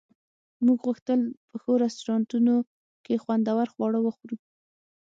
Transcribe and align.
موږ 0.65 0.79
غوښتل 0.87 1.19
په 1.49 1.55
ښو 1.61 1.71
رستورانتونو 1.83 2.55
کې 3.05 3.21
خوندور 3.23 3.67
خواړه 3.73 3.99
وخورو 4.01 4.37